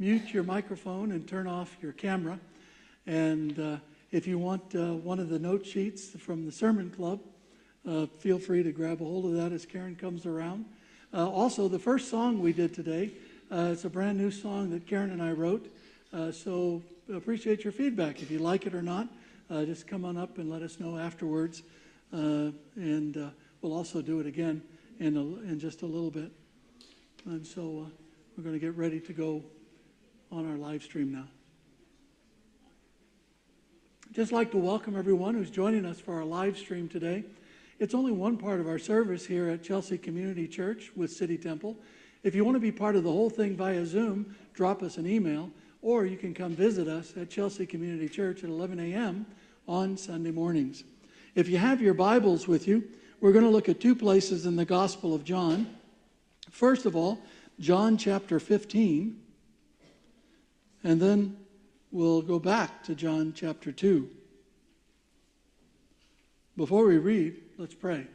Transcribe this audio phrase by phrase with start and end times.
[0.00, 2.40] mute your microphone and turn off your camera.
[3.06, 3.76] And uh,
[4.10, 7.20] if you want uh, one of the note sheets from the Sermon Club,
[7.86, 10.64] uh, feel free to grab a hold of that as Karen comes around.
[11.12, 13.10] Uh, also, the first song we did today,
[13.52, 15.70] uh, it's a brand new song that Karen and I wrote.
[16.14, 16.82] Uh, so
[17.14, 18.22] appreciate your feedback.
[18.22, 19.06] If you like it or not,
[19.50, 21.62] just come on up and let us know afterwards.
[22.10, 24.62] and we'll also do it again
[24.98, 26.32] in, a, in just a little bit.
[27.26, 27.86] And so
[28.34, 29.44] we're going to get ready to go
[30.32, 31.26] on our live stream now.
[34.12, 37.24] Just like to welcome everyone who's joining us for our live stream today.
[37.78, 41.76] It's only one part of our service here at Chelsea Community Church with City Temple.
[42.22, 45.06] If you want to be part of the whole thing via Zoom, drop us an
[45.06, 49.26] email, or you can come visit us at Chelsea Community Church at 11 a.m.
[49.66, 50.84] on Sunday mornings.
[51.34, 52.84] If you have your Bibles with you,
[53.20, 55.66] we're going to look at two places in the Gospel of John.
[56.50, 57.20] First of all,
[57.58, 59.16] John chapter 15,
[60.82, 61.36] and then
[61.90, 64.08] we'll go back to John chapter 2.
[66.56, 68.06] Before we read, let's pray.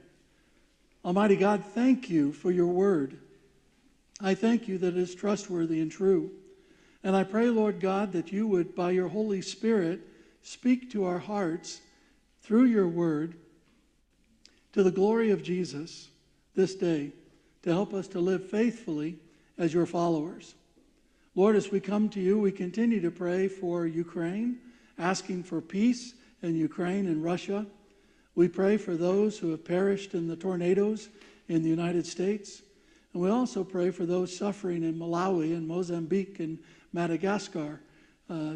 [1.03, 3.17] Almighty God, thank you for your word.
[4.21, 6.31] I thank you that it is trustworthy and true.
[7.03, 10.01] And I pray, Lord God, that you would, by your Holy Spirit,
[10.41, 11.81] speak to our hearts
[12.41, 13.35] through your word
[14.73, 16.09] to the glory of Jesus
[16.55, 17.11] this day
[17.63, 19.19] to help us to live faithfully
[19.57, 20.55] as your followers.
[21.37, 24.57] Lord, as we come to you, we continue to pray for Ukraine,
[24.97, 27.65] asking for peace in Ukraine and Russia.
[28.35, 31.09] We pray for those who have perished in the tornadoes
[31.49, 32.61] in the United States.
[33.11, 36.57] And we also pray for those suffering in Malawi and Mozambique and
[36.93, 37.81] Madagascar
[38.29, 38.53] uh,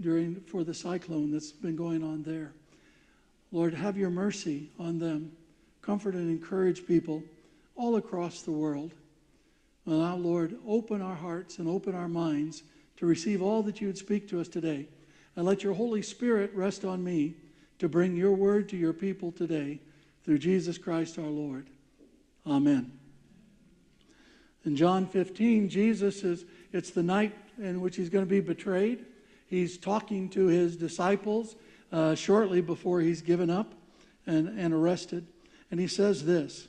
[0.00, 2.52] during, for the cyclone that's been going on there.
[3.50, 5.32] Lord, have your mercy on them.
[5.82, 7.24] Comfort and encourage people
[7.74, 8.92] all across the world.
[9.86, 12.62] And now, Lord, open our hearts and open our minds
[12.96, 14.88] to receive all that you would speak to us today.
[15.36, 17.34] And let your Holy Spirit rest on me
[17.78, 19.80] to bring your word to your people today
[20.24, 21.68] through Jesus Christ our Lord.
[22.46, 22.92] Amen.
[24.64, 29.04] In John 15, Jesus is, it's the night in which he's going to be betrayed.
[29.46, 31.56] He's talking to his disciples
[31.92, 33.74] uh, shortly before he's given up
[34.26, 35.26] and, and arrested.
[35.70, 36.68] And he says this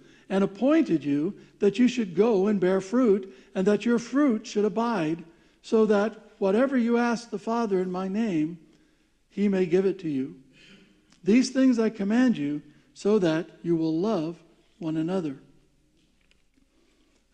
[0.31, 4.63] and appointed you that you should go and bear fruit, and that your fruit should
[4.63, 5.25] abide,
[5.61, 8.57] so that whatever you ask the Father in my name,
[9.29, 10.37] he may give it to you.
[11.21, 12.61] These things I command you,
[12.93, 14.41] so that you will love
[14.79, 15.37] one another.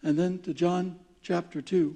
[0.02, 1.96] And then to John chapter 2.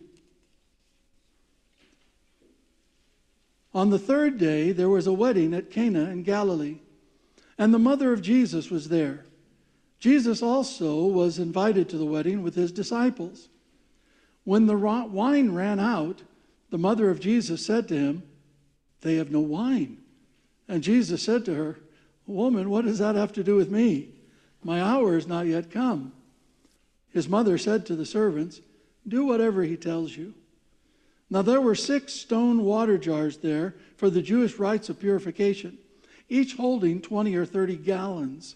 [3.74, 6.78] On the third day, there was a wedding at Cana in Galilee,
[7.58, 9.26] and the mother of Jesus was there.
[10.02, 13.50] Jesus also was invited to the wedding with his disciples.
[14.44, 16.24] When the wine ran out,
[16.72, 18.24] the mother of Jesus said to him,
[19.02, 20.00] They have no wine.
[20.68, 21.80] And Jesus said to her,
[22.26, 24.10] Woman, what does that have to do with me?
[24.64, 26.14] My hour is not yet come.
[27.14, 28.60] His mother said to the servants,
[29.08, 30.34] Do whatever he tells you.
[31.30, 35.78] Now there were six stone water jars there for the Jewish rites of purification,
[36.28, 38.56] each holding 20 or 30 gallons.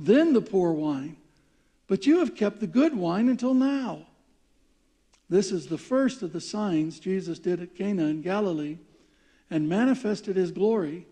[0.00, 1.16] then the poor wine.
[1.86, 4.06] But you have kept the good wine until now.
[5.28, 8.78] This is the first of the signs Jesus did at Cana in Galilee
[9.50, 11.06] and manifested his glory,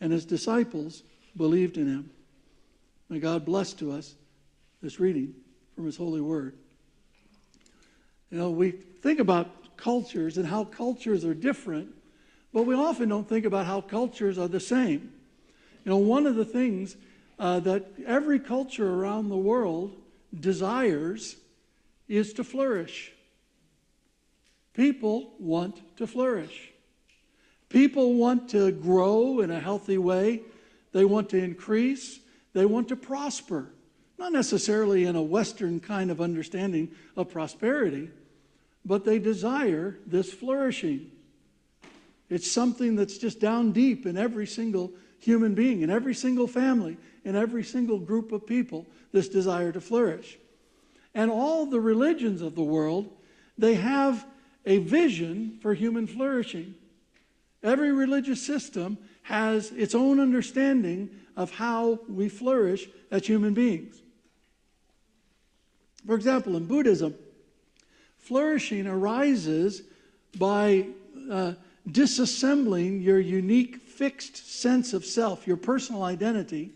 [0.00, 1.02] and his disciples
[1.36, 2.10] believed in him.
[3.08, 4.14] May God bless to us
[4.82, 5.34] this reading
[5.74, 6.54] from his holy word.
[8.30, 11.88] You know, we think about cultures and how cultures are different,
[12.52, 15.12] but we often don't think about how cultures are the same.
[15.84, 16.96] You know, one of the things
[17.40, 19.96] uh, that every culture around the world
[20.38, 21.36] desires
[22.06, 23.12] is to flourish.
[24.74, 26.70] People want to flourish.
[27.70, 30.42] People want to grow in a healthy way.
[30.92, 32.20] They want to increase.
[32.52, 33.70] They want to prosper.
[34.18, 38.10] Not necessarily in a Western kind of understanding of prosperity,
[38.84, 41.10] but they desire this flourishing.
[42.28, 46.96] It's something that's just down deep in every single human being, in every single family,
[47.24, 50.38] in every single group of people, this desire to flourish.
[51.14, 53.10] And all the religions of the world,
[53.58, 54.26] they have
[54.66, 56.74] a vision for human flourishing.
[57.62, 64.00] Every religious system has its own understanding of how we flourish as human beings.
[66.06, 67.14] For example, in Buddhism,
[68.18, 69.82] flourishing arises
[70.38, 70.86] by
[71.30, 71.52] uh,
[71.88, 76.72] disassembling your unique fixed sense of self, your personal identity,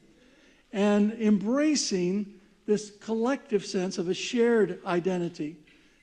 [0.74, 2.26] and embracing
[2.66, 5.56] this collective sense of a shared identity,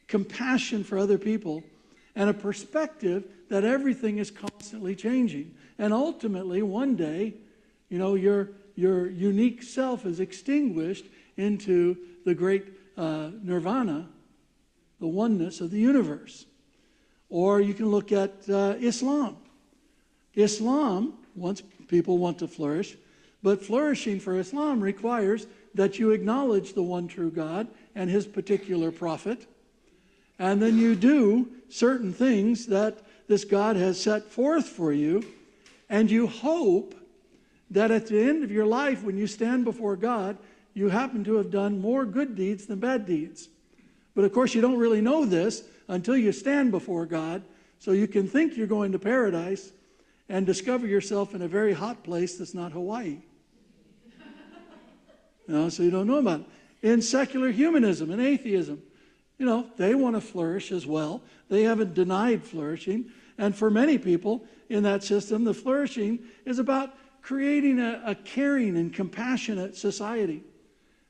[0.08, 1.62] compassion for other people,
[2.16, 5.54] and a perspective that everything is constantly changing.
[5.78, 7.34] And ultimately, one day,
[7.90, 12.64] you know, your, your unique self is extinguished into the great
[12.98, 14.08] uh, nirvana,
[15.02, 16.46] the oneness of the universe.
[17.30, 19.36] Or you can look at uh, Islam.
[20.34, 22.96] Islam, once people want to flourish,
[23.44, 28.92] but flourishing for Islam requires that you acknowledge the one true God and his particular
[28.92, 29.48] prophet.
[30.38, 35.24] And then you do certain things that this God has set forth for you.
[35.90, 36.96] And you hope
[37.70, 40.38] that at the end of your life, when you stand before God,
[40.74, 43.50] you happen to have done more good deeds than bad deeds.
[44.16, 47.44] But of course, you don't really know this until you stand before God.
[47.80, 49.72] So you can think you're going to paradise
[50.30, 53.20] and discover yourself in a very hot place that's not Hawaii.
[55.52, 56.46] You know, so you don't know about it.
[56.82, 58.82] In secular humanism and atheism,
[59.38, 61.22] you know, they want to flourish as well.
[61.50, 63.12] They haven't denied flourishing.
[63.38, 68.78] And for many people in that system, the flourishing is about creating a, a caring
[68.78, 70.42] and compassionate society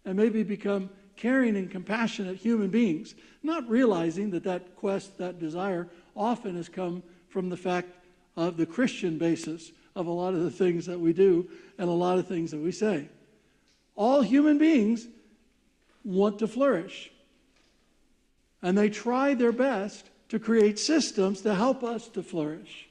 [0.06, 5.88] and maybe become caring and compassionate human beings, not realizing that that quest, that desire,
[6.16, 7.90] often has come from the fact
[8.36, 11.94] of the Christian basis of a lot of the things that we do and a
[11.94, 13.08] lot of things that we say.
[13.96, 15.08] All human beings
[16.04, 17.12] want to flourish.
[18.62, 22.88] And they try their best to create systems to help us to flourish,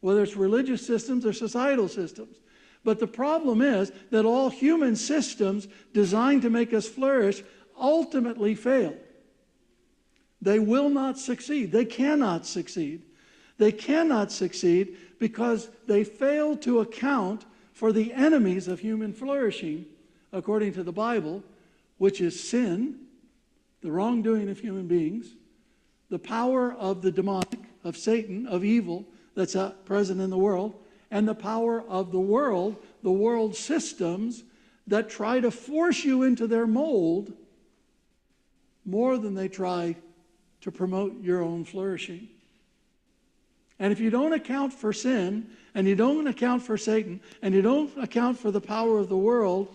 [0.00, 2.36] whether it's religious systems or societal systems.
[2.84, 7.42] But the problem is that all human systems designed to make us flourish
[7.78, 8.96] ultimately fail.
[10.40, 11.70] They will not succeed.
[11.70, 13.02] They cannot succeed.
[13.58, 19.86] They cannot succeed because they fail to account for the enemies of human flourishing,
[20.32, 21.42] according to the Bible,
[21.98, 23.00] which is sin,
[23.82, 25.34] the wrongdoing of human beings,
[26.08, 30.74] the power of the demonic, of Satan, of evil that's present in the world,
[31.10, 34.44] and the power of the world, the world systems
[34.86, 37.32] that try to force you into their mold
[38.84, 39.94] more than they try
[40.60, 42.28] to promote your own flourishing.
[43.78, 47.62] And if you don't account for sin, and you don't account for Satan, and you
[47.62, 49.74] don't account for the power of the world,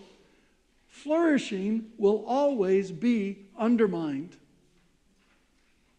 [0.98, 4.36] flourishing will always be undermined.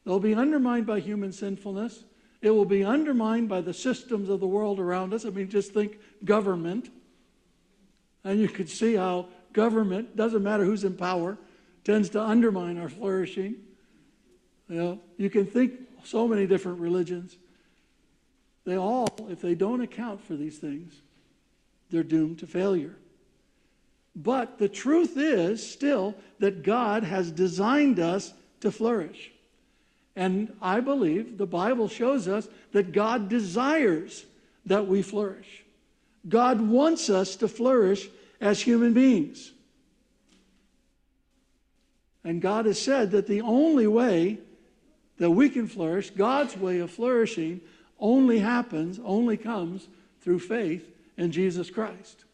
[0.05, 2.03] They'll be undermined by human sinfulness.
[2.41, 5.25] It will be undermined by the systems of the world around us.
[5.25, 6.89] I mean, just think government.
[8.23, 11.37] And you could see how government, doesn't matter who's in power,
[11.83, 13.55] tends to undermine our flourishing.
[14.67, 17.37] You know, you can think so many different religions.
[18.65, 20.93] They all, if they don't account for these things,
[21.89, 22.95] they're doomed to failure.
[24.15, 29.31] But the truth is still that God has designed us to flourish.
[30.15, 34.25] And I believe the Bible shows us that God desires
[34.65, 35.63] that we flourish.
[36.27, 38.09] God wants us to flourish
[38.41, 39.53] as human beings.
[42.23, 44.39] And God has said that the only way
[45.17, 47.61] that we can flourish, God's way of flourishing,
[47.99, 49.87] only happens, only comes
[50.21, 52.25] through faith in Jesus Christ.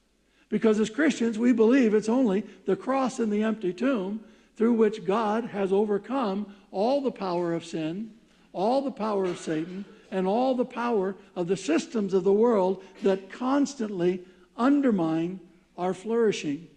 [0.50, 4.24] Because as Christians, we believe it's only the cross and the empty tomb
[4.56, 8.12] through which God has overcome all the power of sin,
[8.54, 12.84] all the power of Satan, and all the power of the systems of the world
[13.04, 14.22] that constantly
[14.56, 15.40] undermine
[15.78, 16.68] our flourishing.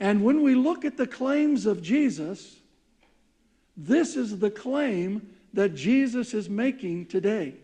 [0.00, 2.56] And when we look at the claims of Jesus,
[3.76, 7.54] this is the claim that Jesus is making today.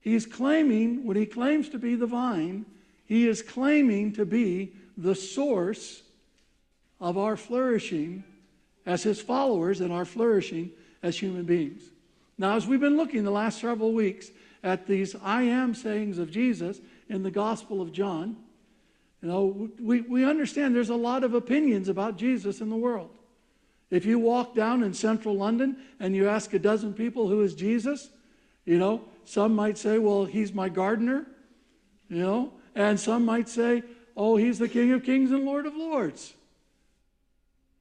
[0.00, 2.64] He's claiming, when he claims to be the vine,
[3.04, 6.02] he is claiming to be the source
[7.00, 8.24] of our flourishing
[8.86, 10.70] as his followers and our flourishing
[11.02, 11.82] as human beings.
[12.38, 14.30] Now, as we've been looking the last several weeks
[14.62, 18.36] at these I am sayings of Jesus in the Gospel of John,
[19.22, 23.10] you know, we, we understand there's a lot of opinions about Jesus in the world.
[23.90, 27.54] If you walk down in central London and you ask a dozen people who is
[27.54, 28.08] Jesus,
[28.64, 31.26] you know, some might say, well, he's my gardener,
[32.08, 33.82] you know, and some might say,
[34.16, 36.34] oh, he's the King of Kings and Lord of Lords.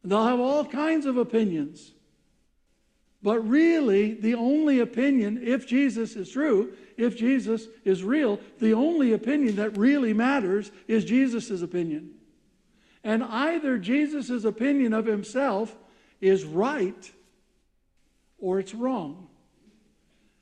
[0.03, 1.91] They'll have all kinds of opinions.
[3.21, 9.11] But really, the only opinion, if Jesus is true, if Jesus is real, the only
[9.11, 12.11] opinion that really matters is Jesus' opinion.
[13.03, 15.75] And either Jesus' opinion of himself
[16.21, 17.11] is right
[18.37, 19.28] or it's wrong.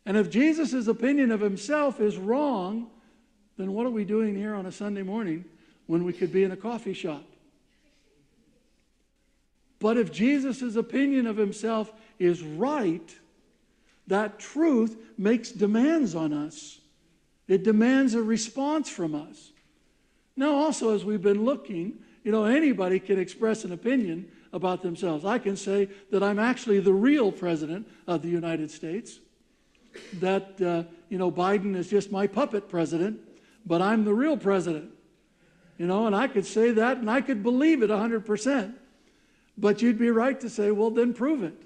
[0.07, 2.87] And if Jesus' opinion of himself is wrong,
[3.57, 5.43] then what are we doing here on a Sunday morning
[5.85, 7.25] when we could be in a coffee shop?
[9.79, 13.13] But if Jesus' opinion of himself is right,
[14.07, 16.79] that truth makes demands on us.
[17.49, 19.51] It demands a response from us.
[20.37, 25.25] Now, also, as we've been looking, you know, anybody can express an opinion about themselves.
[25.25, 29.19] I can say that I'm actually the real president of the United States,
[30.13, 33.20] that, uh, you know, Biden is just my puppet president,
[33.65, 34.91] but I'm the real president.
[35.77, 38.74] You know, and I could say that and I could believe it 100%.
[39.58, 41.62] But you'd be right to say, well, then prove it.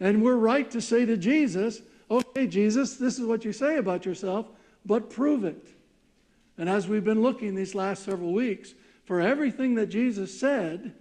[0.00, 1.80] And we're right to say to Jesus,
[2.10, 4.46] okay, Jesus, this is what you say about yourself,
[4.84, 5.68] but prove it.
[6.58, 10.94] And as we've been looking these last several weeks, for everything that Jesus said,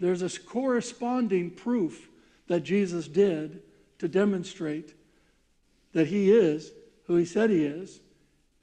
[0.00, 2.08] there's a corresponding proof
[2.48, 3.62] that Jesus did
[3.98, 4.94] to demonstrate
[5.92, 6.72] that he is
[7.06, 8.00] who he said he is,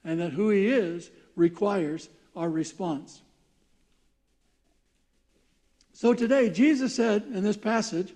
[0.04, 3.22] and that who he is requires our response.
[5.94, 8.14] So today, Jesus said in this passage,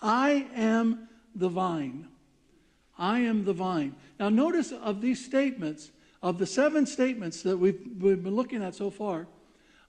[0.00, 2.08] I am the vine.
[2.96, 3.96] I am the vine.
[4.18, 5.90] Now, notice of these statements,
[6.22, 9.26] of the seven statements that we've, we've been looking at so far,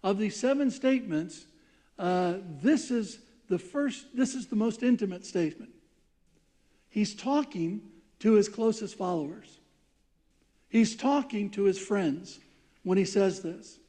[0.01, 1.45] of these seven statements,
[1.99, 5.71] uh, this is the first, this is the most intimate statement.
[6.91, 7.81] He's talking
[8.19, 9.59] to his closest followers.
[10.69, 12.39] He's talking to his friends
[12.83, 13.79] when he says this.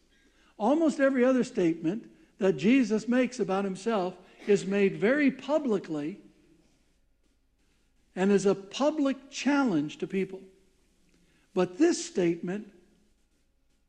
[0.56, 4.14] Almost every other statement that Jesus makes about himself
[4.47, 6.18] is made very publicly
[8.14, 10.40] and is a public challenge to people.
[11.54, 12.68] But this statement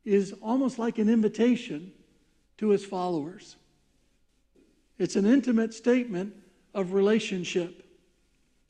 [0.04, 1.92] is almost like an invitation
[2.58, 3.56] to his followers.
[4.98, 6.34] It's an intimate statement
[6.74, 7.83] of relationship.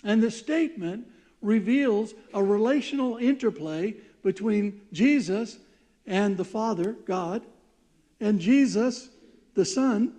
[0.04, 1.06] And the statement
[1.40, 5.58] reveals a relational interplay between Jesus
[6.06, 7.42] and the Father, God,
[8.20, 9.08] and Jesus,
[9.54, 10.12] the Son,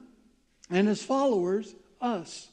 [0.70, 2.50] and his followers, us.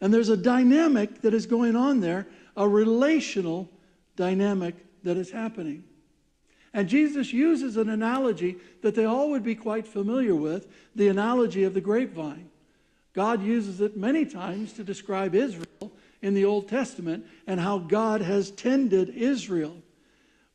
[0.00, 3.70] And there's a dynamic that is going on there, a relational
[4.16, 5.84] dynamic that is happening.
[6.72, 11.64] And Jesus uses an analogy that they all would be quite familiar with the analogy
[11.64, 12.50] of the grapevine.
[13.14, 15.65] God uses it many times to describe Israel
[16.26, 19.76] in the Old Testament and how God has tended Israel.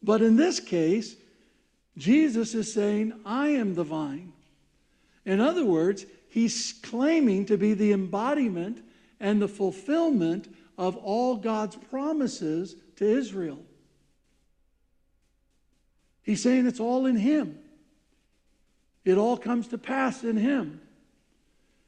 [0.03, 1.15] But in this case,
[1.97, 4.33] Jesus is saying, I am the vine.
[5.25, 8.83] In other words, he's claiming to be the embodiment
[9.21, 13.63] and the fulfillment of all God's promises to Israel.
[16.21, 17.57] He's saying it's all in Him.
[19.05, 20.81] It all comes to pass in Him.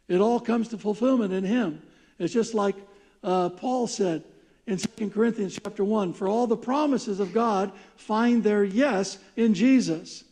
[0.08, 1.82] It all comes to fulfillment in Him.
[2.18, 2.76] It's just like
[3.24, 4.24] uh, Paul said
[4.68, 9.54] in 2 Corinthians chapter 1 For all the promises of God find their yes in
[9.54, 10.24] Jesus.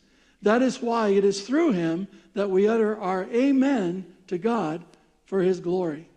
[0.42, 4.84] That is why it is through Him that we utter our amen to God
[5.26, 6.08] for His glory.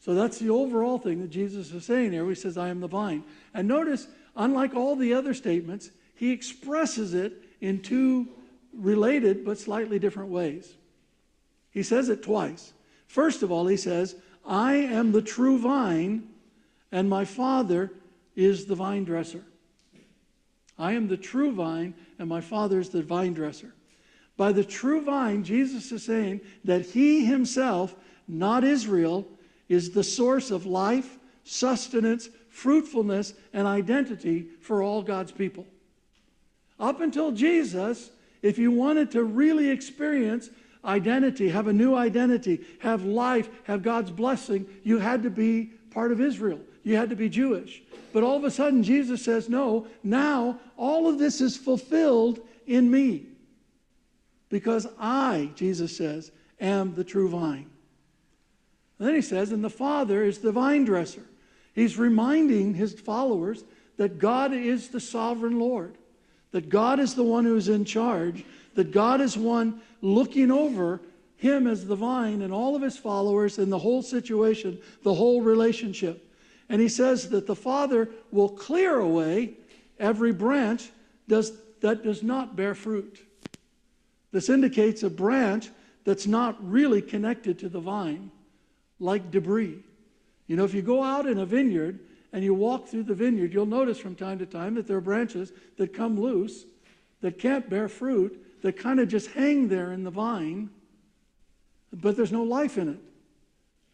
[0.00, 2.26] So that's the overall thing that Jesus is saying here.
[2.28, 3.22] He says, I am the vine.
[3.52, 8.28] And notice, unlike all the other statements, he expresses it in two
[8.72, 10.72] related but slightly different ways.
[11.70, 12.72] He says it twice.
[13.06, 14.16] First of all, he says,
[14.46, 16.28] I am the true vine,
[16.90, 17.92] and my Father
[18.34, 19.44] is the vine dresser.
[20.78, 23.74] I am the true vine, and my Father is the vine dresser.
[24.36, 27.94] By the true vine, Jesus is saying that he himself,
[28.26, 29.28] not Israel,
[29.68, 35.66] is the source of life, sustenance, fruitfulness, and identity for all God's people.
[36.78, 40.48] Up until Jesus, if you wanted to really experience
[40.84, 46.12] identity, have a new identity, have life, have God's blessing, you had to be part
[46.12, 46.60] of Israel.
[46.82, 47.82] You had to be Jewish.
[48.12, 52.90] But all of a sudden, Jesus says, No, now all of this is fulfilled in
[52.90, 53.26] me.
[54.48, 57.70] Because I, Jesus says, am the true vine.
[58.98, 61.24] And then he says, and the Father is the vine dresser.
[61.74, 63.64] He's reminding his followers
[63.96, 65.96] that God is the sovereign Lord,
[66.50, 71.00] that God is the one who is in charge, that God is one looking over
[71.36, 75.40] him as the vine and all of his followers and the whole situation, the whole
[75.40, 76.26] relationship.
[76.68, 79.54] And he says that the Father will clear away
[79.98, 80.90] every branch
[81.28, 83.26] does, that does not bear fruit.
[84.32, 85.70] This indicates a branch
[86.04, 88.30] that's not really connected to the vine
[89.00, 89.78] like debris.
[90.46, 91.98] You know, if you go out in a vineyard
[92.32, 95.02] and you walk through the vineyard, you'll notice from time to time that there are
[95.02, 96.64] branches that come loose,
[97.22, 100.70] that can't bear fruit, that kind of just hang there in the vine,
[101.92, 102.98] but there's no life in it.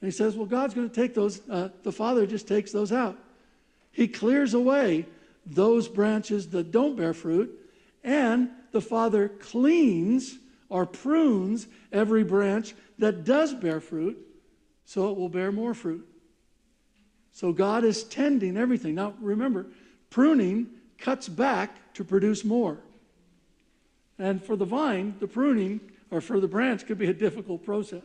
[0.01, 2.93] And he says, Well, God's going to take those, uh, the Father just takes those
[2.93, 3.19] out.
[3.93, 5.07] He clears away
[5.47, 7.51] those branches that don't bear fruit,
[8.05, 14.19] and the Father cleans or prunes every branch that does bear fruit
[14.85, 16.07] so it will bear more fruit.
[17.33, 18.95] So God is tending everything.
[18.95, 19.67] Now remember,
[20.11, 22.79] pruning cuts back to produce more.
[24.19, 28.03] And for the vine, the pruning, or for the branch, could be a difficult process.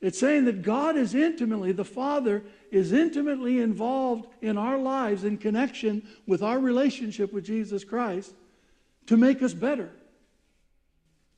[0.00, 5.36] It's saying that God is intimately, the Father is intimately involved in our lives in
[5.36, 8.34] connection with our relationship with Jesus Christ
[9.06, 9.90] to make us better,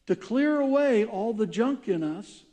[0.06, 2.44] to clear away all the junk in us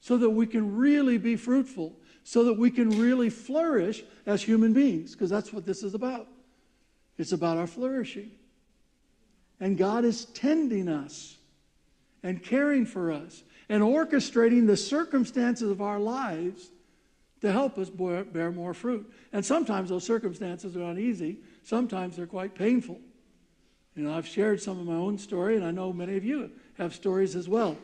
[0.00, 4.72] so that we can really be fruitful, so that we can really flourish as human
[4.72, 6.26] beings, because that's what this is about.
[7.18, 8.32] It's about our flourishing.
[9.62, 11.36] And God is tending us
[12.24, 16.72] and caring for us and orchestrating the circumstances of our lives
[17.42, 19.08] to help us bear more fruit.
[19.32, 22.98] And sometimes those circumstances are not easy, sometimes they're quite painful.
[23.94, 26.50] You know, I've shared some of my own story, and I know many of you
[26.76, 27.76] have stories as well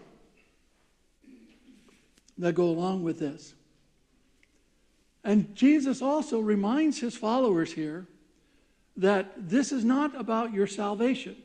[2.39, 3.55] that go along with this.
[5.23, 8.09] And Jesus also reminds his followers here
[8.97, 11.37] that this is not about your salvation.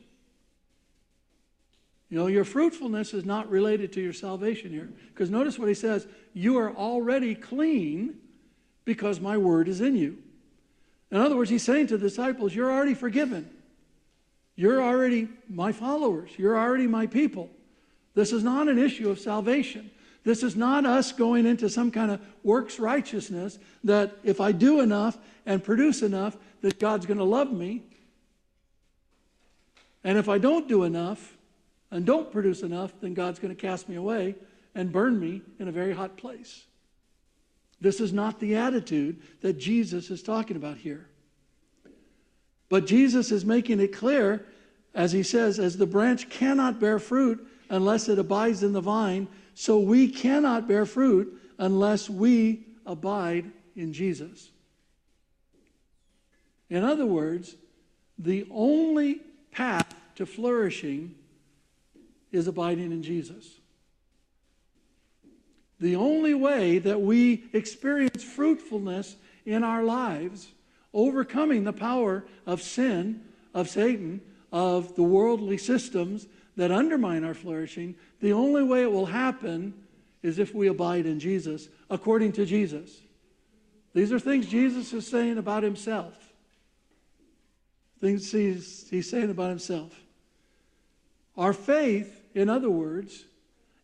[2.14, 4.88] You know, your fruitfulness is not related to your salvation here.
[5.08, 8.14] Because notice what he says you are already clean
[8.84, 10.18] because my word is in you.
[11.10, 13.50] In other words, he's saying to the disciples, You're already forgiven.
[14.54, 16.30] You're already my followers.
[16.36, 17.50] You're already my people.
[18.14, 19.90] This is not an issue of salvation.
[20.22, 24.78] This is not us going into some kind of works righteousness that if I do
[24.78, 27.82] enough and produce enough, that God's going to love me.
[30.04, 31.33] And if I don't do enough
[31.94, 34.34] and don't produce enough, then God's going to cast me away
[34.74, 36.64] and burn me in a very hot place.
[37.80, 41.06] This is not the attitude that Jesus is talking about here.
[42.68, 44.44] But Jesus is making it clear,
[44.92, 49.28] as he says, as the branch cannot bear fruit unless it abides in the vine,
[49.54, 54.50] so we cannot bear fruit unless we abide in Jesus.
[56.68, 57.54] In other words,
[58.18, 59.20] the only
[59.52, 61.14] path to flourishing
[62.34, 63.60] is abiding in Jesus.
[65.80, 69.16] The only way that we experience fruitfulness
[69.46, 70.48] in our lives,
[70.92, 74.20] overcoming the power of sin, of Satan,
[74.52, 79.74] of the worldly systems that undermine our flourishing, the only way it will happen
[80.22, 83.00] is if we abide in Jesus, according to Jesus.
[83.92, 86.14] These are things Jesus is saying about himself.
[88.00, 89.92] things he's, he's saying about himself.
[91.36, 93.24] Our faith, in other words,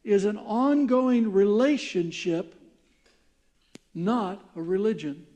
[0.04, 2.54] is an ongoing relationship,
[3.94, 5.26] not a religion.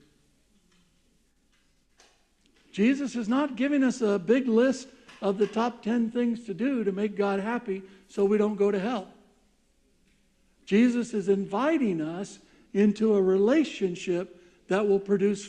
[2.73, 4.89] Jesus is not giving us a big list
[5.23, 8.71] of the top 10 things to do to make God happy so we don't go
[8.71, 9.09] to hell.
[10.67, 12.41] Jesus is inviting us
[12.73, 15.49] into a relationship that will produce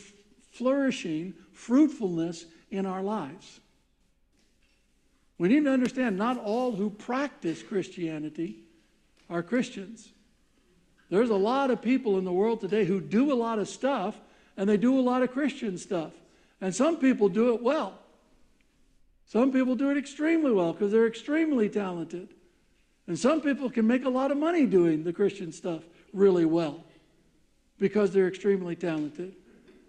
[0.52, 3.60] flourishing, fruitfulness in our lives.
[5.38, 8.64] We need to understand not all who practice Christianity
[9.28, 10.12] are Christians.
[11.10, 14.18] There's a lot of people in the world today who do a lot of stuff
[14.56, 16.12] and they do a lot of Christian stuff.
[16.60, 17.98] And some people do it well.
[19.26, 22.28] Some people do it extremely well because they're extremely talented.
[23.06, 26.84] And some people can make a lot of money doing the Christian stuff really well
[27.78, 29.34] because they're extremely talented.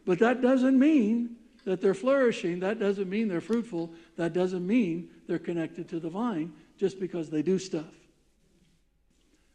[0.06, 2.60] But that doesn't mean that they're flourishing.
[2.60, 3.94] That doesn't mean they're fruitful.
[4.18, 7.94] That doesn't mean they're connected to the vine just because they do stuff.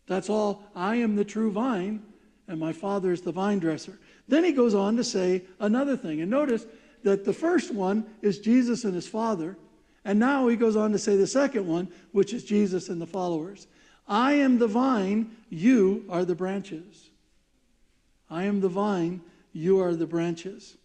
[0.06, 0.64] That's all.
[0.74, 2.02] I am the true vine,
[2.48, 3.98] and my Father is the vine dresser.
[4.28, 6.20] Then he goes on to say another thing.
[6.20, 6.66] And notice
[7.02, 9.56] that the first one is Jesus and his Father.
[10.04, 13.06] And now he goes on to say the second one, which is Jesus and the
[13.06, 13.66] followers.
[14.06, 17.10] I am the vine, you are the branches.
[18.28, 19.20] I am the vine,
[19.52, 20.76] you are the branches.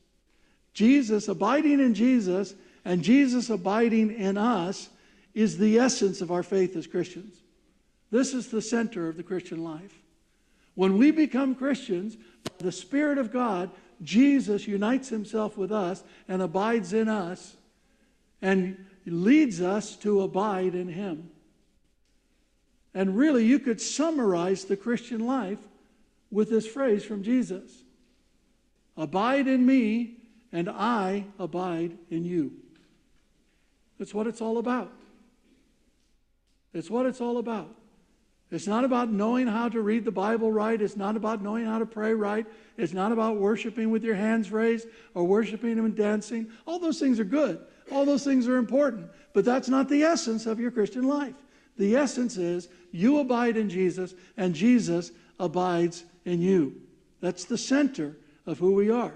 [0.73, 2.53] Jesus, abiding in Jesus,
[2.87, 4.87] and Jesus abiding in us
[5.33, 7.43] is the essence of our faith as Christians.
[8.11, 10.01] This is the center of the Christian life.
[10.73, 12.15] When we become Christians,
[12.59, 13.71] the Spirit of God,
[14.03, 17.57] Jesus unites himself with us and abides in us
[18.41, 21.29] and leads us to abide in him.
[22.93, 25.59] And really, you could summarize the Christian life
[26.31, 27.83] with this phrase from Jesus
[28.95, 30.19] Abide in me,
[30.53, 32.53] and I abide in you.
[33.99, 34.91] That's what it's all about.
[36.73, 37.73] It's what it's all about.
[38.49, 40.81] It's not about knowing how to read the Bible right.
[40.81, 42.45] It's not about knowing how to pray right.
[42.77, 46.47] It's not about worshiping with your hands raised or worshiping and dancing.
[46.65, 47.59] All those things are good.
[47.91, 49.09] All those things are important.
[49.33, 51.35] But that's not the essence of your Christian life.
[51.77, 56.81] The essence is you abide in Jesus and Jesus abides in you.
[57.19, 59.13] That's the center of who we are.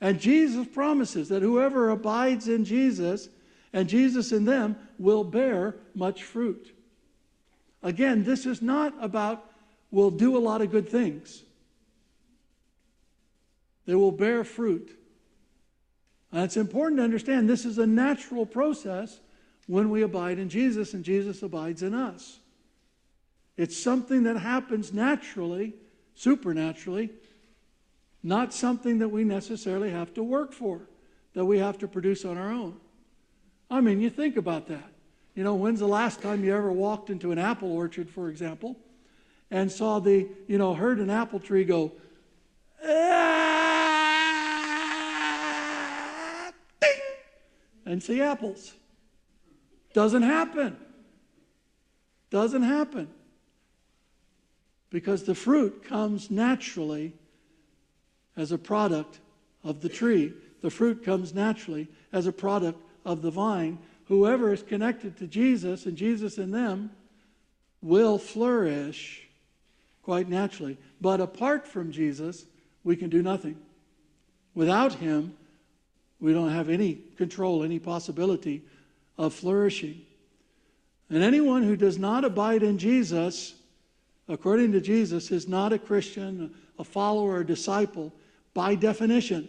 [0.00, 3.28] And Jesus promises that whoever abides in Jesus
[3.72, 6.74] and Jesus in them will bear much fruit.
[7.82, 9.44] Again, this is not about
[9.90, 11.42] will do a lot of good things.
[13.86, 14.98] They will bear fruit.
[16.30, 19.20] And it's important to understand this is a natural process
[19.66, 22.38] when we abide in Jesus and Jesus abides in us.
[23.56, 25.74] It's something that happens naturally,
[26.14, 27.10] supernaturally,
[28.22, 30.82] not something that we necessarily have to work for,
[31.34, 32.76] that we have to produce on our own.
[33.70, 34.90] I mean, you think about that.
[35.34, 38.76] You know, when's the last time you ever walked into an apple orchard, for example,
[39.50, 41.92] and saw the, you know, heard an apple tree go,
[42.84, 43.30] ah,
[46.80, 46.90] ding,
[47.86, 48.72] and see apples?
[49.92, 50.76] Doesn't happen.
[52.30, 53.08] Doesn't happen.
[54.90, 57.12] Because the fruit comes naturally
[58.36, 59.20] as a product
[59.62, 60.32] of the tree.
[60.62, 65.86] The fruit comes naturally as a product of the vine whoever is connected to Jesus
[65.86, 66.90] and Jesus in them
[67.82, 69.28] will flourish
[70.02, 70.78] quite naturally.
[71.00, 72.44] But apart from Jesus,
[72.84, 73.56] we can do nothing.
[74.54, 75.36] Without him,
[76.20, 78.62] we don't have any control, any possibility
[79.16, 80.02] of flourishing.
[81.10, 83.54] And anyone who does not abide in Jesus,
[84.28, 88.12] according to Jesus, is not a Christian, a follower, a disciple
[88.54, 89.48] by definition.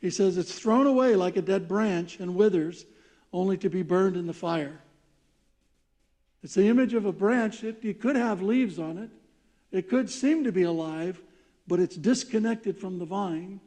[0.00, 2.86] He says it's thrown away like a dead branch and withers
[3.32, 4.80] only to be burned in the fire.
[6.42, 7.62] It's the image of a branch.
[7.62, 9.10] It, it could have leaves on it,
[9.70, 11.20] it could seem to be alive,
[11.68, 13.60] but it's disconnected from the vine.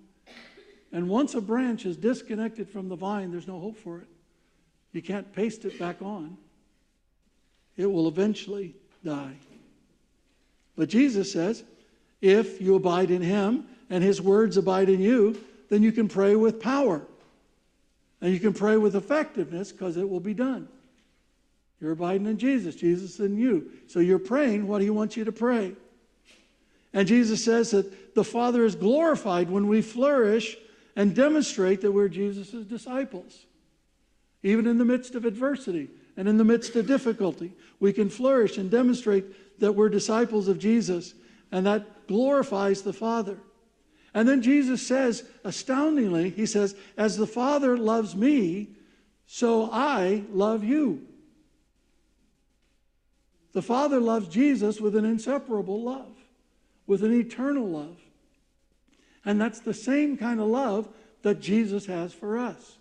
[0.91, 4.07] And once a branch is disconnected from the vine, there's no hope for it.
[4.91, 6.37] You can't paste it back on,
[7.77, 9.33] it will eventually die.
[10.75, 11.63] But Jesus says,
[12.21, 15.39] if you abide in him and his words abide in you,
[15.73, 17.01] then you can pray with power.
[18.21, 20.67] And you can pray with effectiveness because it will be done.
[21.81, 23.71] You're abiding in Jesus, Jesus in you.
[23.87, 25.73] So you're praying what he wants you to pray.
[26.93, 30.55] And Jesus says that the Father is glorified when we flourish
[30.95, 33.45] and demonstrate that we're Jesus' disciples.
[34.43, 38.59] Even in the midst of adversity and in the midst of difficulty, we can flourish
[38.59, 41.15] and demonstrate that we're disciples of Jesus,
[41.51, 43.39] and that glorifies the Father.
[44.13, 48.69] And then Jesus says, astoundingly, He says, As the Father loves me,
[49.25, 51.07] so I love you.
[53.53, 56.15] The Father loves Jesus with an inseparable love,
[56.85, 57.97] with an eternal love.
[59.25, 60.89] And that's the same kind of love
[61.21, 62.77] that Jesus has for us.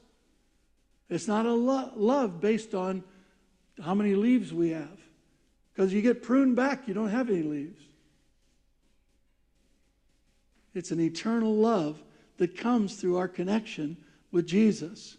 [1.08, 3.04] It's not a lo- love based on
[3.82, 4.98] how many leaves we have.
[5.72, 7.82] Because you get pruned back, you don't have any leaves.
[10.74, 12.02] It's an eternal love
[12.38, 13.96] that comes through our connection
[14.30, 15.16] with Jesus.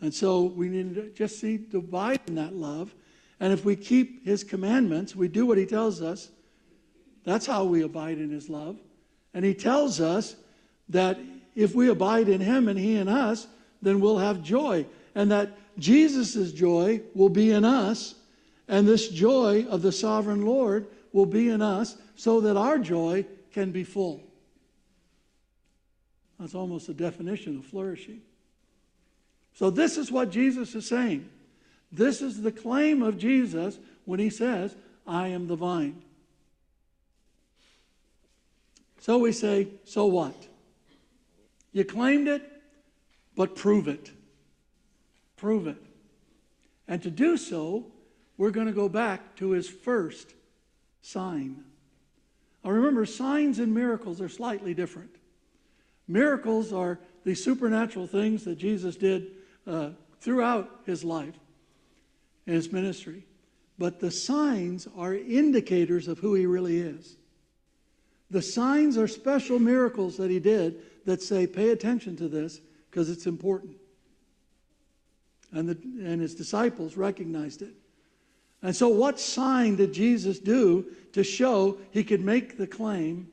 [0.00, 2.94] And so we need to just see abide in that love.
[3.40, 6.30] And if we keep his commandments, we do what he tells us,
[7.24, 8.76] that's how we abide in his love.
[9.34, 10.36] And he tells us
[10.88, 11.18] that
[11.54, 13.46] if we abide in him and he in us,
[13.82, 14.86] then we'll have joy.
[15.14, 18.14] And that Jesus' joy will be in us,
[18.68, 23.24] and this joy of the sovereign Lord will be in us, so that our joy
[23.56, 24.22] can be full.
[26.38, 28.20] That's almost a definition of flourishing.
[29.54, 31.30] So, this is what Jesus is saying.
[31.90, 36.02] This is the claim of Jesus when he says, I am the vine.
[39.00, 40.34] So we say, so what?
[41.72, 42.42] You claimed it,
[43.36, 44.10] but prove it.
[45.38, 45.82] Prove it.
[46.86, 47.86] And to do so,
[48.36, 50.34] we're going to go back to his first
[51.00, 51.64] sign.
[52.66, 55.14] Now remember, signs and miracles are slightly different.
[56.08, 59.28] Miracles are the supernatural things that Jesus did
[59.68, 61.38] uh, throughout his life
[62.44, 63.24] and his ministry.
[63.78, 67.16] But the signs are indicators of who he really is.
[68.30, 73.10] The signs are special miracles that he did that say, pay attention to this because
[73.10, 73.76] it's important.
[75.52, 77.74] And, the, and his disciples recognized it.
[78.66, 83.28] And so, what sign did Jesus do to show he could make the claim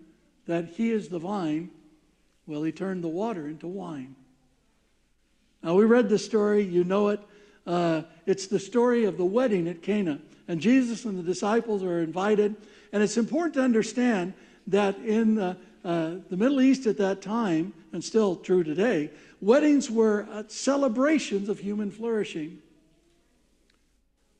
[0.45, 1.71] that he is the vine?
[2.45, 4.15] Well, he turned the water into wine.
[5.63, 7.19] Now, we read the story, you know it.
[7.65, 10.19] Uh, it's the story of the wedding at Cana.
[10.47, 12.55] And Jesus and the disciples are invited.
[12.91, 14.35] And it's important to understand
[14.67, 19.09] that in the, uh, the Middle East at that time, and still true today,
[19.41, 22.61] weddings were uh, celebrations of human flourishing.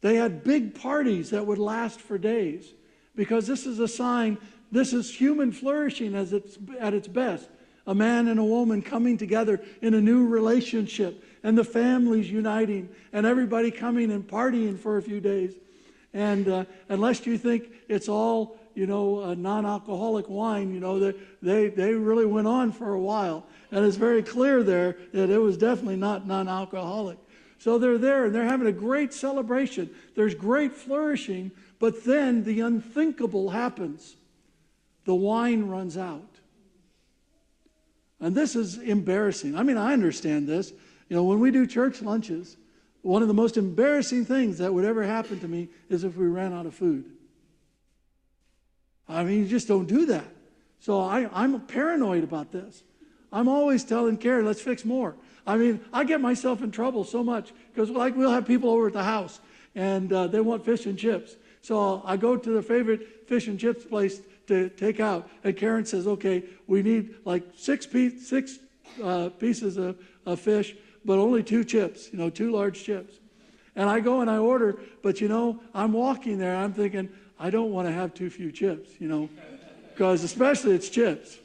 [0.04, 2.74] They had big parties that would last for days
[3.16, 4.38] because this is a sign,
[4.70, 7.50] this is human flourishing as it's, at its best.
[7.88, 12.90] A man and a woman coming together in a new relationship, and the families uniting,
[13.14, 15.54] and everybody coming and partying for a few days.
[16.14, 21.18] And uh, unless you think it's all, you know, non alcoholic wine, you know, they,
[21.42, 23.46] they, they really went on for a while.
[23.72, 27.20] And it's very clear there that it was definitely not non alcoholic.
[27.64, 29.90] So they're there and they're having a great celebration.
[30.16, 31.50] There's great flourishing,
[31.80, 34.18] but then the unthinkable happens.
[35.06, 36.28] The wine runs out.
[38.20, 39.56] And this is embarrassing.
[39.56, 40.74] I mean, I understand this.
[41.08, 42.58] You know, when we do church lunches,
[43.02, 46.28] one of the most embarrassing things that would ever happen to me is if we
[46.28, 47.06] ran out of food.
[49.08, 50.28] I mean, you just don't do that.
[50.82, 52.84] So I, I'm paranoid about this.
[53.32, 55.16] I'm always telling Karen, let's fix more.
[55.46, 58.88] I mean, I get myself in trouble so much because, like, we'll have people over
[58.88, 59.40] at the house
[59.76, 61.36] and uh, they want fish and chips.
[61.62, 65.86] So I go to their favorite fish and chips place to take out, and Karen
[65.86, 68.60] says, "Okay, we need like six piece, six
[69.02, 70.76] uh, pieces of, of fish,
[71.06, 72.12] but only two chips.
[72.12, 73.16] You know, two large chips."
[73.76, 76.58] And I go and I order, but you know, I'm walking there.
[76.58, 78.90] I'm thinking, I don't want to have too few chips.
[79.00, 79.30] You know,
[79.94, 81.38] because especially it's chips.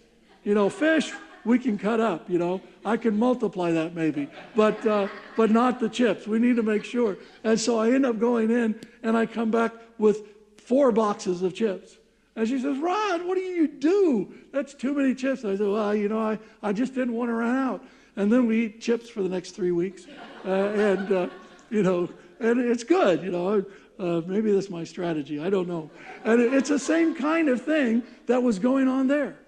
[0.42, 1.12] You know, fish
[1.48, 2.60] we can cut up, you know.
[2.84, 6.26] I can multiply that maybe, but, uh, but not the chips.
[6.26, 7.16] We need to make sure.
[7.42, 10.26] And so I end up going in and I come back with
[10.58, 11.96] four boxes of chips.
[12.36, 14.32] And she says, Rod, what do you do?
[14.52, 15.42] That's too many chips.
[15.42, 17.82] I said, Well, you know, I, I just didn't want to run out.
[18.16, 20.06] And then we eat chips for the next three weeks.
[20.44, 21.28] Uh, and, uh,
[21.70, 23.64] you know, and it's good, you know.
[23.98, 25.40] Uh, maybe that's my strategy.
[25.40, 25.90] I don't know.
[26.24, 29.38] And it's the same kind of thing that was going on there.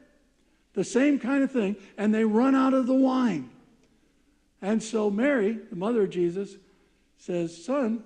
[0.74, 1.76] The same kind of thing.
[1.96, 3.50] And they run out of the wine.
[4.62, 6.56] And so Mary, the mother of Jesus,
[7.18, 8.02] says, Son,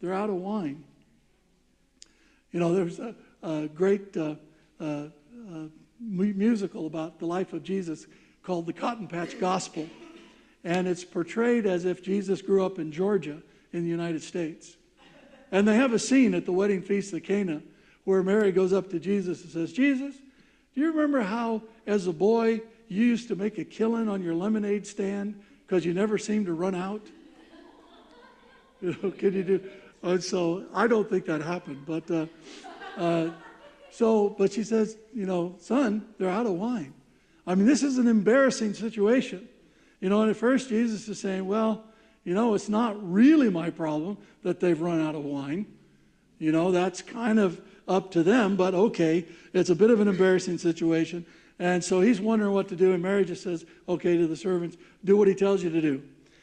[0.00, 0.84] they're out of wine.
[2.52, 4.36] You know, there's a, a great uh,
[4.80, 5.66] uh, uh,
[5.98, 8.06] musical about the life of Jesus
[8.42, 9.88] called The Cotton Patch Gospel.
[10.62, 14.76] And it's portrayed as if Jesus grew up in Georgia in the United States.
[15.50, 17.62] And they have a scene at the wedding feast of Cana
[18.04, 20.14] where Mary goes up to Jesus and says, Jesus,
[20.74, 24.34] do you remember how, as a boy, you used to make a killing on your
[24.34, 27.02] lemonade stand because you never seemed to run out?
[28.82, 29.70] You know, can you do?
[30.02, 32.26] And so I don't think that happened, but uh,
[32.98, 33.30] uh,
[33.90, 36.92] so, but she says, you know, son, they're out of wine.
[37.46, 39.48] I mean, this is an embarrassing situation.
[40.00, 41.84] You know, and at first Jesus is saying, well,
[42.24, 45.66] you know, it's not really my problem that they've run out of wine.
[46.38, 50.08] You know, that's kind of up to them, but okay, it's a bit of an
[50.08, 51.24] embarrassing situation.
[51.58, 54.76] And so he's wondering what to do, and Mary just says, okay, to the servants,
[55.04, 56.02] do what he tells you to do.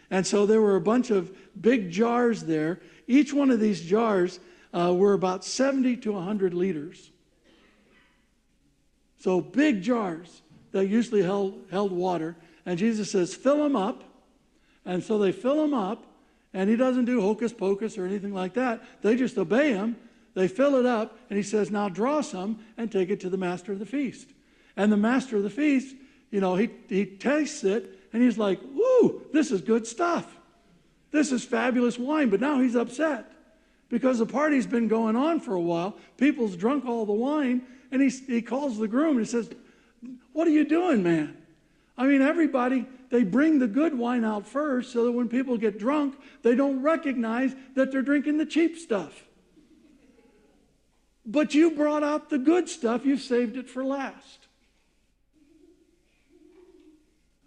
[0.10, 2.80] And so there were a bunch of big jars there.
[3.08, 4.39] Each one of these jars
[4.73, 7.12] uh, were about 70 to 100 liters.
[9.19, 12.36] So big jars that usually held, held water.
[12.65, 14.04] And Jesus says, fill them up.
[14.86, 16.06] And so they fill them up,
[16.54, 18.84] and he doesn't do hocus pocus or anything like that.
[19.01, 19.95] They just obey him.
[20.34, 23.38] They fill it up, and he says, Now draw some and take it to the
[23.38, 24.30] master of the feast.
[24.78, 25.96] And the master of the feast,
[26.30, 30.26] you know, he, he tastes it, and he's like, Ooh, this is good stuff.
[31.12, 32.30] This is fabulous wine.
[32.30, 33.32] But now he's upset
[33.89, 35.98] because the party's been going on for a while.
[36.17, 39.50] People's drunk all the wine, and he, he calls the groom and he says,
[40.32, 41.38] What are you doing, man?
[41.98, 45.78] I mean, everybody, they bring the good wine out first so that when people get
[45.78, 49.26] drunk, they don't recognize that they're drinking the cheap stuff.
[51.25, 54.47] But you brought out the good stuff, you saved it for last.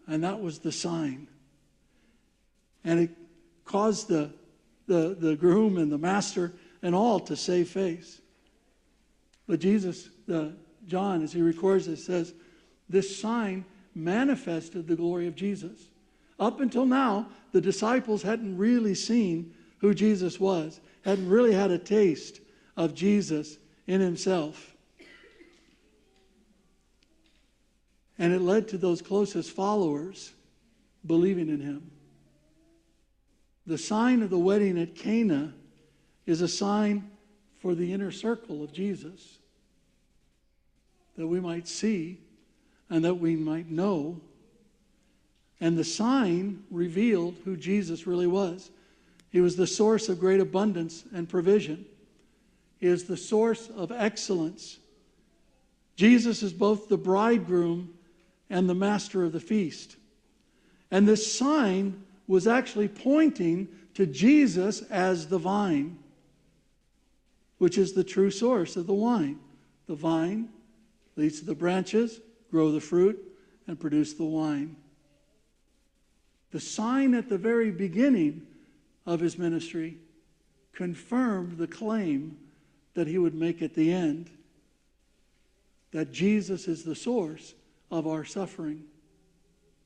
[0.07, 1.29] And that was the sign.
[2.85, 3.11] And it
[3.65, 4.31] caused the,
[4.87, 8.21] the, the groom and the master and all to save face.
[9.47, 10.55] But Jesus, the,
[10.87, 12.35] John, as he records it, says,
[12.89, 15.89] This sign manifested the glory of Jesus.
[16.39, 21.79] Up until now, the disciples hadn't really seen who Jesus was, hadn't really had a
[21.79, 22.41] taste
[22.77, 24.75] of Jesus in himself.
[28.19, 30.33] And it led to those closest followers
[31.07, 31.91] believing in him.
[33.67, 35.53] The sign of the wedding at Cana
[36.27, 37.11] is a sign
[37.59, 39.39] for the inner circle of Jesus
[41.17, 42.21] that we might see
[42.91, 44.21] and that we might know.
[45.61, 48.71] And the sign revealed who Jesus really was.
[49.31, 51.87] He was the source of great abundance and provision
[52.85, 54.79] is the source of excellence.
[55.97, 57.95] Jesus is both the bridegroom
[58.51, 59.97] and the master of the feast.
[60.91, 65.99] And this sign was actually pointing to Jesus as the vine,
[67.59, 69.39] which is the true source of the wine.
[69.87, 70.49] The vine
[71.17, 72.21] leads to the branches,
[72.51, 73.19] grow the fruit,
[73.67, 74.77] and produce the wine.
[76.51, 78.47] The sign at the very beginning
[79.07, 79.99] of his ministry
[80.73, 82.37] confirmed the claim
[82.95, 84.31] that he would make at the end
[85.93, 87.55] that Jesus is the source
[87.91, 88.85] of our suffering.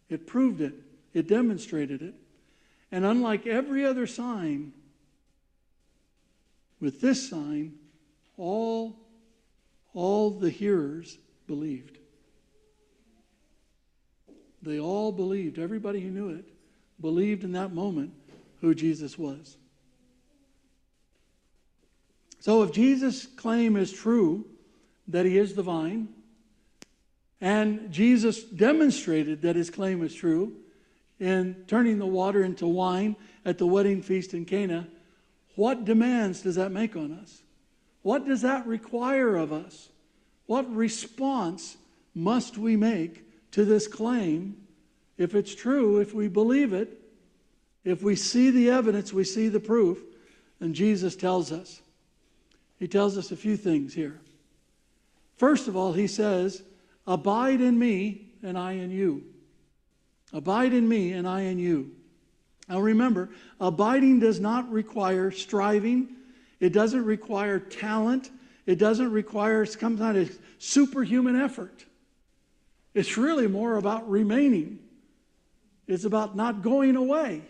[0.08, 0.74] It proved it,
[1.12, 2.14] it demonstrated it.
[2.90, 4.72] And unlike every other sign,
[6.80, 7.74] with this sign,
[8.36, 8.96] all,
[9.92, 11.98] all the hearers believed.
[14.62, 16.44] They all believed, everybody who knew it
[17.00, 18.12] believed in that moment
[18.60, 19.56] who Jesus was.
[22.40, 24.46] So if Jesus' claim is true
[25.08, 26.08] that he is the vine,
[27.40, 30.54] and Jesus demonstrated that his claim is true
[31.20, 34.88] in turning the water into wine at the wedding feast in Cana,
[35.54, 37.42] what demands does that make on us?
[38.02, 39.88] What does that require of us?
[40.46, 41.76] What response
[42.14, 44.56] must we make to this claim
[45.16, 47.00] if it's true, if we believe it,
[47.84, 49.98] if we see the evidence, we see the proof,
[50.60, 51.82] and Jesus tells us
[52.78, 54.20] he tells us a few things here.
[55.36, 56.62] First of all, he says,
[57.06, 59.24] Abide in me, and I in you.
[60.32, 61.92] Abide in me, and I in you.
[62.68, 66.08] Now remember, abiding does not require striving,
[66.60, 68.30] it doesn't require talent,
[68.66, 71.86] it doesn't require some kind of superhuman effort.
[72.92, 74.80] It's really more about remaining.
[75.86, 77.42] It's about not going away,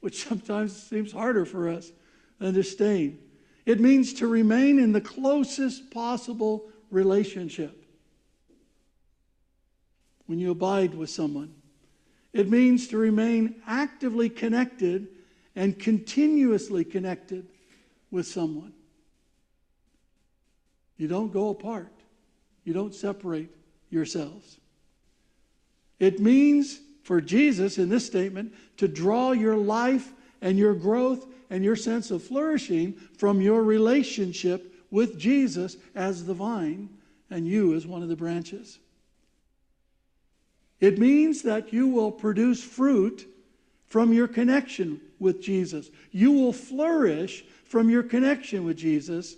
[0.00, 1.90] which sometimes seems harder for us
[2.38, 3.18] than to staying.
[3.64, 7.84] It means to remain in the closest possible relationship
[10.26, 11.54] when you abide with someone.
[12.32, 15.08] It means to remain actively connected
[15.54, 17.46] and continuously connected
[18.10, 18.72] with someone.
[20.96, 21.92] You don't go apart,
[22.64, 23.50] you don't separate
[23.90, 24.58] yourselves.
[25.98, 30.12] It means for Jesus in this statement to draw your life
[30.42, 36.34] and your growth and your sense of flourishing from your relationship with Jesus as the
[36.34, 36.90] vine
[37.30, 38.78] and you as one of the branches.
[40.80, 43.26] It means that you will produce fruit
[43.86, 45.90] from your connection with Jesus.
[46.10, 49.36] You will flourish from your connection with Jesus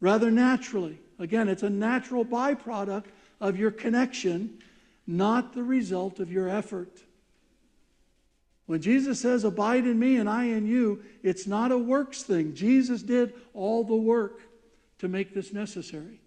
[0.00, 0.98] rather naturally.
[1.18, 3.04] Again, it's a natural byproduct
[3.40, 4.58] of your connection.
[5.06, 7.00] not the result of your effort.
[8.70, 12.54] When Jesus says, Abide in me and I in you, it's not a works thing.
[12.54, 14.42] Jesus did all the work
[15.00, 16.20] to make this necessary.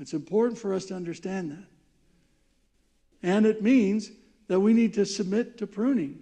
[0.00, 1.68] It's important for us to understand that.
[3.22, 4.10] And it means
[4.48, 6.18] that we need to submit to pruning.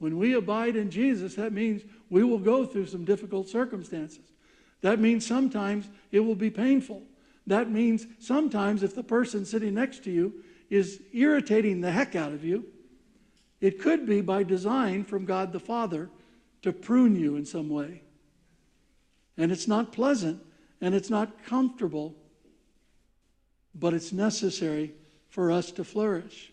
[0.00, 4.32] When we abide in Jesus, that means we will go through some difficult circumstances.
[4.80, 7.04] That means sometimes it will be painful.
[7.46, 12.32] That means sometimes if the person sitting next to you is irritating the heck out
[12.32, 12.66] of you,
[13.60, 16.08] it could be by design from God the Father
[16.62, 18.02] to prune you in some way.
[19.36, 20.42] And it's not pleasant
[20.80, 22.14] and it's not comfortable,
[23.74, 24.94] but it's necessary
[25.28, 26.52] for us to flourish.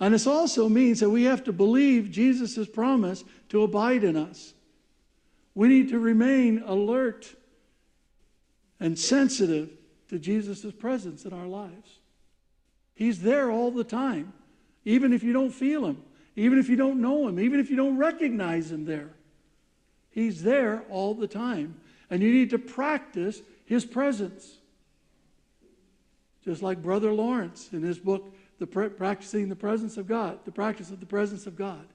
[0.00, 4.54] And this also means that we have to believe Jesus' promise to abide in us.
[5.54, 7.34] We need to remain alert
[8.78, 9.70] and sensitive
[10.08, 11.98] to Jesus' presence in our lives.
[12.94, 14.32] He's there all the time,
[14.88, 16.02] even if you don't feel him,
[16.34, 19.10] even if you don't know him, even if you don't recognize him there.
[20.08, 21.78] He's there all the time.
[22.08, 24.56] And you need to practice his presence.
[26.42, 30.90] Just like Brother Lawrence in his book, the Practicing the Presence of God, the practice
[30.90, 31.86] of the presence of God.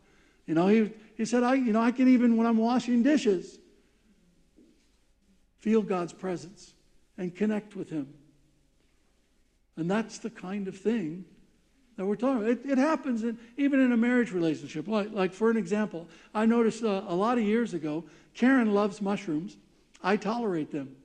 [0.45, 3.57] You know, he, he said, I, you know, I can even, when I'm washing dishes,
[5.61, 6.75] feel God's presence
[7.17, 8.13] and connect with him.
[9.77, 11.25] And that's the kind of thing
[11.95, 12.49] that we're talking about.
[12.49, 14.87] It, it happens in, even in a marriage relationship.
[14.87, 19.01] Like, like for an example, I noticed uh, a lot of years ago, Karen loves
[19.01, 19.57] mushrooms.
[20.01, 20.95] I tolerate them.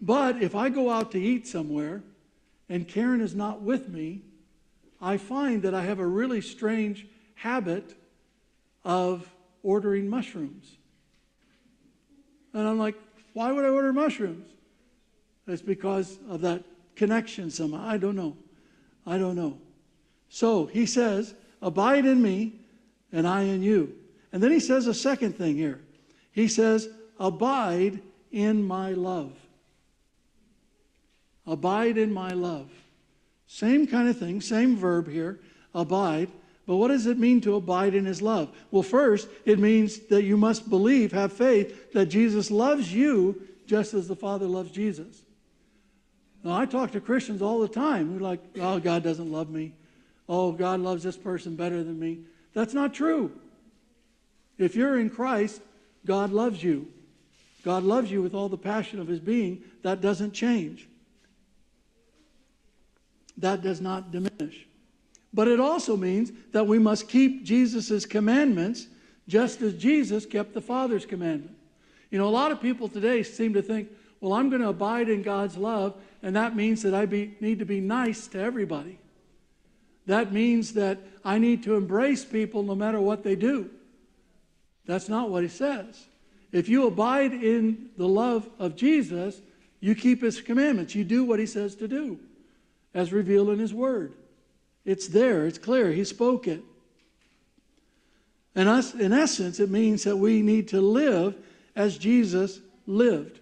[0.00, 2.02] But if I go out to eat somewhere
[2.68, 4.22] and Karen is not with me,
[5.00, 7.94] I find that I have a really strange habit
[8.84, 9.28] of
[9.62, 10.76] ordering mushrooms.
[12.52, 12.94] And I'm like,
[13.32, 14.50] why would I order mushrooms?
[15.46, 16.64] It's because of that
[16.96, 17.86] connection somehow.
[17.86, 18.36] I don't know.
[19.06, 19.58] I don't know.
[20.28, 22.54] So he says, Abide in me,
[23.12, 23.94] and I in you.
[24.32, 25.80] And then he says a second thing here.
[26.32, 26.88] He says,
[27.18, 28.00] Abide
[28.32, 29.32] in my love.
[31.46, 32.70] Abide in my love.
[33.46, 35.38] Same kind of thing, same verb here,
[35.74, 36.28] abide.
[36.66, 38.54] But what does it mean to abide in his love?
[38.70, 43.94] Well, first, it means that you must believe, have faith that Jesus loves you just
[43.94, 45.22] as the Father loves Jesus.
[46.44, 49.50] Now, I talk to Christians all the time who are like, oh, God doesn't love
[49.50, 49.72] me.
[50.28, 52.20] Oh, God loves this person better than me.
[52.52, 53.32] That's not true.
[54.58, 55.60] If you're in Christ,
[56.06, 56.92] God loves you.
[57.64, 59.62] God loves you with all the passion of his being.
[59.82, 60.86] That doesn't change
[63.38, 64.66] that does not diminish.
[65.32, 68.86] But it also means that we must keep Jesus' commandments
[69.26, 71.56] just as Jesus kept the Father's commandment.
[72.10, 73.88] You know, a lot of people today seem to think,
[74.20, 77.58] well, I'm going to abide in God's love, and that means that I be, need
[77.58, 78.98] to be nice to everybody.
[80.06, 83.68] That means that I need to embrace people no matter what they do.
[84.86, 86.06] That's not what he says.
[86.50, 89.38] If you abide in the love of Jesus,
[89.80, 90.94] you keep his commandments.
[90.94, 92.18] You do what he says to do
[92.94, 94.14] as revealed in His Word.
[94.86, 95.92] It's there, it's clear.
[95.92, 96.62] He spoke it.
[98.54, 101.34] And us, in essence, it means that we need to live
[101.76, 103.40] as Jesus lived.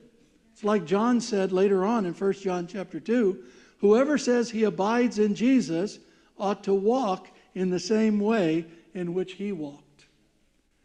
[0.62, 3.42] Like John said later on in 1 John chapter 2
[3.82, 5.98] whoever says he abides in Jesus
[6.38, 10.06] ought to walk in the same way in which he walked.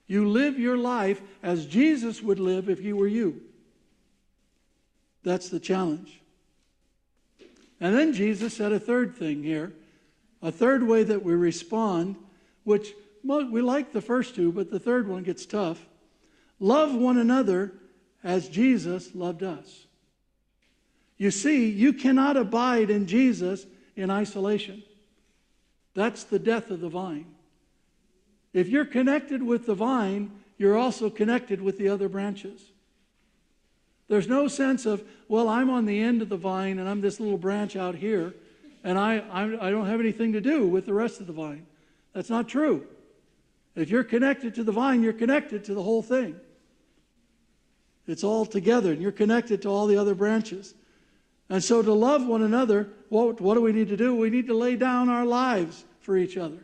[0.08, 3.42] You live your life as Jesus would live if he were you.
[5.24, 6.22] That's the challenge.
[7.80, 9.74] And then Jesus said a third thing here,
[10.42, 12.16] a third way that we respond,
[12.64, 15.86] which we like the first two, but the third one gets tough.
[16.60, 17.74] Love one another
[18.28, 19.86] as Jesus loved us.
[21.18, 23.66] You see, you cannot abide in Jesus
[23.96, 24.84] in isolation.
[25.94, 27.34] That's the death of the vine.
[28.52, 32.62] If you're connected with the vine, you're also connected with the other branches.
[34.10, 37.22] There's no sense of, well, I'm on the end of the vine and I'm this
[37.22, 38.34] little branch out here,
[38.84, 41.66] and I, I, I don't have anything to do with the rest of the vine.
[42.12, 42.88] That's not true.
[43.74, 46.42] If you're connected to the vine, you're connected to the whole thing.
[48.08, 50.74] It's all together, and you're connected to all the other branches.
[51.50, 54.16] And so, to love one another, what, what do we need to do?
[54.16, 56.60] We need to lay down our lives for each other.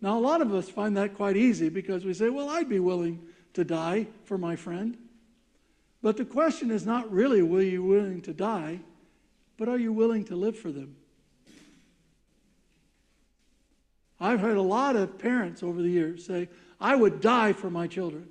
[0.00, 2.78] Now, a lot of us find that quite easy because we say, well, I'd be
[2.78, 3.20] willing
[3.54, 4.96] to die for my friend.
[6.02, 8.80] But the question is not really, will you willing to die,
[9.56, 10.96] but are you willing to live for them?
[14.20, 16.48] I've heard a lot of parents over the years say,
[16.80, 18.28] I would die for my children.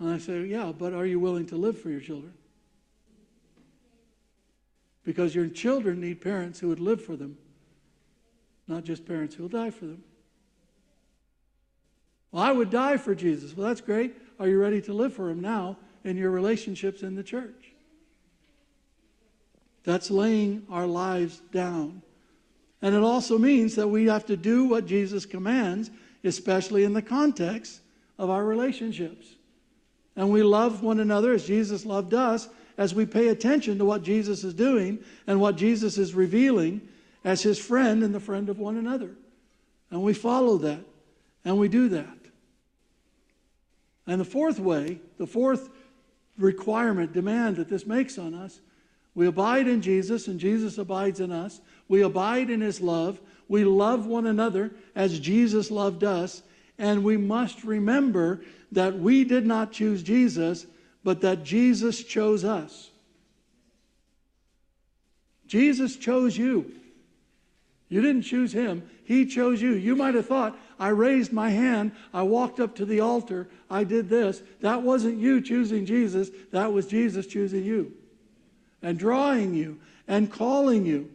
[0.00, 2.32] And I say, yeah, but are you willing to live for your children?
[5.04, 7.36] Because your children need parents who would live for them,
[8.66, 10.02] not just parents who will die for them.
[12.32, 13.54] Well, I would die for Jesus.
[13.54, 14.14] Well, that's great.
[14.38, 17.72] Are you ready to live for him now in your relationships in the church?
[19.84, 22.00] That's laying our lives down.
[22.80, 25.90] And it also means that we have to do what Jesus commands,
[26.24, 27.80] especially in the context
[28.18, 29.26] of our relationships.
[30.16, 34.02] And we love one another as Jesus loved us as we pay attention to what
[34.02, 36.80] Jesus is doing and what Jesus is revealing
[37.24, 39.10] as his friend and the friend of one another.
[39.90, 40.80] And we follow that
[41.44, 42.18] and we do that.
[44.06, 45.68] And the fourth way, the fourth
[46.38, 48.60] requirement, demand that this makes on us,
[49.14, 51.60] we abide in Jesus and Jesus abides in us.
[51.88, 53.20] We abide in his love.
[53.48, 56.42] We love one another as Jesus loved us.
[56.80, 58.40] And we must remember
[58.72, 60.66] that we did not choose Jesus,
[61.04, 62.88] but that Jesus chose us.
[65.46, 66.72] Jesus chose you.
[67.90, 69.72] You didn't choose him, he chose you.
[69.72, 73.84] You might have thought, I raised my hand, I walked up to the altar, I
[73.84, 74.42] did this.
[74.60, 77.92] That wasn't you choosing Jesus, that was Jesus choosing you
[78.80, 81.10] and drawing you and calling you.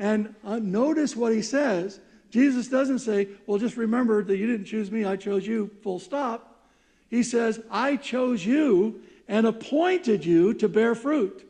[0.00, 2.00] And uh, notice what he says.
[2.34, 6.00] Jesus doesn't say, Well, just remember that you didn't choose me, I chose you, full
[6.00, 6.66] stop.
[7.08, 11.48] He says, I chose you and appointed you to bear fruit.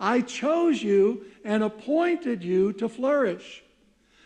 [0.00, 3.62] I chose you and appointed you to flourish.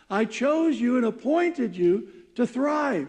[0.09, 3.07] I chose you and appointed you to thrive.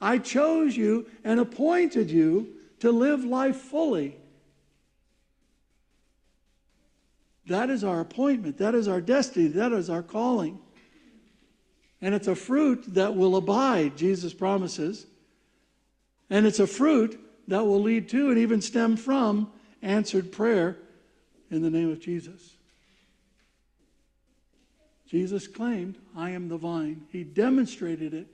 [0.00, 4.16] I chose you and appointed you to live life fully.
[7.46, 8.58] That is our appointment.
[8.58, 9.48] That is our destiny.
[9.48, 10.60] That is our calling.
[12.02, 15.06] And it's a fruit that will abide, Jesus promises.
[16.28, 20.76] And it's a fruit that will lead to and even stem from answered prayer
[21.50, 22.56] in the name of Jesus.
[25.06, 27.06] Jesus claimed, I am the vine.
[27.10, 28.26] He demonstrated it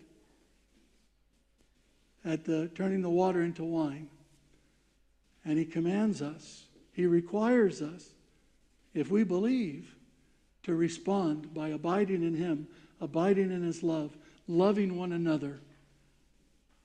[2.25, 4.09] at the turning the water into wine.
[5.45, 8.11] And he commands us, he requires us,
[8.95, 9.95] if we believe,
[10.65, 12.69] to respond by abiding in him,
[13.01, 15.61] abiding in his love, loving one another,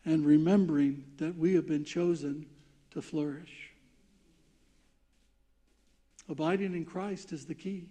[0.05, 2.45] and remembering that we have been chosen
[2.91, 3.71] to flourish.
[6.29, 7.87] Abiding in Christ is the key.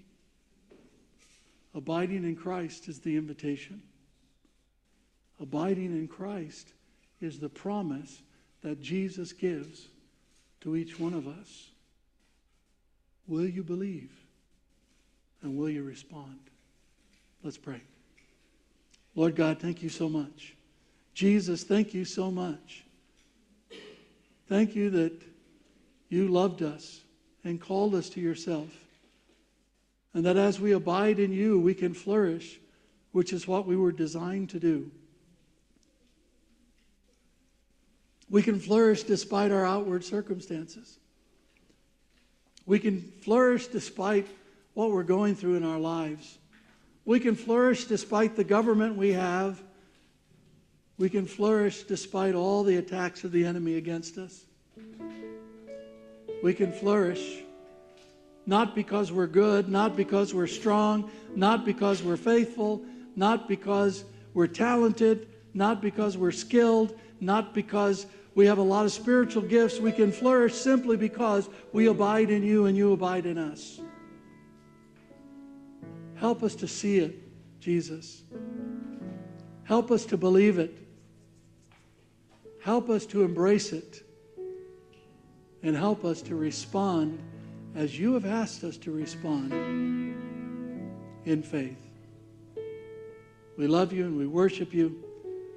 [1.75, 3.83] Abiding in Christ is the invitation.
[5.41, 6.73] Abiding in Christ
[7.21, 8.23] is the promise
[8.63, 9.89] that Jesus gives
[10.61, 11.71] to each one of us.
[13.27, 14.13] Will you believe?
[15.43, 16.39] And will you respond?
[17.43, 17.81] Let's pray.
[19.15, 20.55] Lord God, thank you so much.
[21.15, 22.85] Jesus, thank you so much.
[24.49, 25.13] Thank you that
[26.09, 27.01] you loved us
[27.45, 28.69] and called us to yourself.
[30.15, 32.59] And that as we abide in you, we can flourish,
[33.13, 34.91] which is what we were designed to do.
[38.29, 40.99] We can flourish despite our outward circumstances.
[42.65, 44.27] We can flourish despite
[44.75, 46.39] what we're going through in our lives.
[47.05, 49.63] We can flourish despite the government we have.
[50.99, 54.45] We can flourish despite all the attacks of the enemy against us.
[56.43, 57.43] We can flourish
[58.47, 62.85] not because we're good, not because we're strong, not because we're faithful,
[63.15, 68.93] not because we're talented, not because we're skilled, not because we have a lot of
[68.93, 69.79] spiritual gifts.
[69.79, 73.81] We can flourish simply because we abide in you and you abide in us.
[76.23, 77.19] Help us to see it,
[77.59, 78.23] Jesus.
[79.65, 80.73] Help us to believe it.
[82.61, 84.05] Help us to embrace it.
[85.65, 87.21] And help us to respond
[87.75, 89.53] as you have asked us to respond
[91.25, 91.91] in faith.
[93.59, 95.03] We love you and we worship you.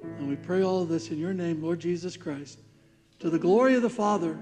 [0.02, 2.60] And we pray all of this in your name, Lord Jesus Christ,
[3.20, 4.36] to the glory of the Father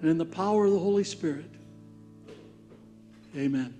[0.00, 1.50] and in the power of the Holy Spirit.
[3.36, 3.74] Amen.